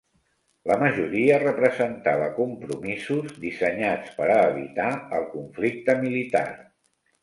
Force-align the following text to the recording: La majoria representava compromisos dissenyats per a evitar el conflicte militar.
La 0.69 0.77
majoria 0.83 1.37
representava 1.43 2.31
compromisos 2.39 3.37
dissenyats 3.47 4.19
per 4.19 4.33
a 4.41 4.43
evitar 4.51 4.93
el 5.23 5.33
conflicte 5.39 6.01
militar. 6.07 6.47